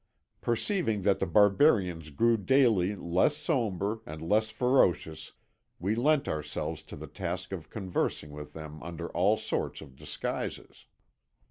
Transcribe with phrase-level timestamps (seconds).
[0.41, 5.33] Perceiving that the barbarians grew daily less sombre and less ferocious,
[5.77, 10.87] we lent ourselves to the task of conversing with them under all sorts of disguises.